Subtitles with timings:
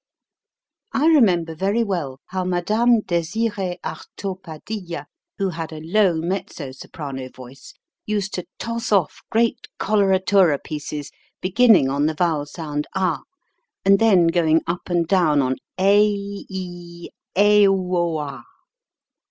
[0.93, 3.01] I remember very well how Mme.
[3.05, 5.05] Desiree Artot Padilla,
[5.37, 7.33] who had a low mezzo soprano 222 HOW TO SING
[7.69, 7.73] voice,
[8.07, 13.21] used to toss off great coloratura pieces, beginning on the vowel sound ah,
[13.85, 16.01] and then going up and down on a,
[16.49, 18.41] ee, duoah.